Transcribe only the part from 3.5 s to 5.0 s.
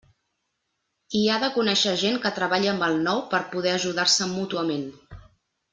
poder ajudar-se mútuament.